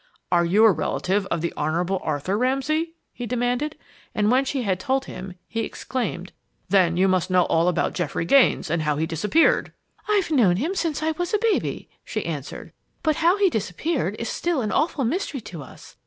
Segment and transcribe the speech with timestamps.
[0.31, 3.77] "Are you a relative of the Honorable Arthur Ramsay?" he demanded;
[4.15, 6.31] and when she had told him, he exclaimed:
[6.69, 9.73] "Then you must know all about Geoffrey Gaines and how he disappeared!"
[10.09, 14.27] "I've known him since I was a baby," she answered; "but how he disappeared is
[14.27, 15.95] still an awful mystery to us.